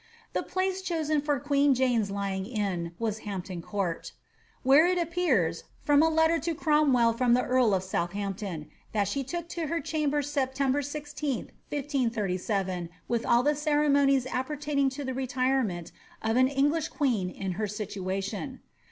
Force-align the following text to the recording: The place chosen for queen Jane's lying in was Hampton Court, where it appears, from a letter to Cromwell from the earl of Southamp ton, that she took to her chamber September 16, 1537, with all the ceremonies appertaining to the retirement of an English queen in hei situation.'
The 0.33 0.41
place 0.41 0.81
chosen 0.81 1.21
for 1.21 1.39
queen 1.39 1.75
Jane's 1.75 2.09
lying 2.09 2.47
in 2.47 2.93
was 2.97 3.19
Hampton 3.19 3.61
Court, 3.61 4.13
where 4.63 4.87
it 4.87 4.97
appears, 4.97 5.63
from 5.83 6.01
a 6.01 6.09
letter 6.09 6.39
to 6.39 6.55
Cromwell 6.55 7.13
from 7.13 7.35
the 7.35 7.43
earl 7.43 7.71
of 7.75 7.83
Southamp 7.83 8.37
ton, 8.37 8.65
that 8.93 9.07
she 9.07 9.23
took 9.23 9.47
to 9.49 9.67
her 9.67 9.79
chamber 9.79 10.23
September 10.23 10.81
16, 10.81 11.51
1537, 11.69 12.89
with 13.07 13.27
all 13.27 13.43
the 13.43 13.53
ceremonies 13.53 14.25
appertaining 14.31 14.89
to 14.89 15.03
the 15.03 15.13
retirement 15.13 15.91
of 16.23 16.35
an 16.35 16.47
English 16.47 16.87
queen 16.87 17.29
in 17.29 17.51
hei 17.51 17.67
situation.' 17.67 18.59